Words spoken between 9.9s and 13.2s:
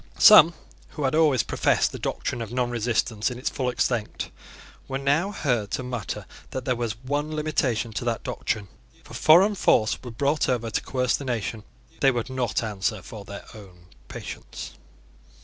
were brought over to coerce the nation, they would not answer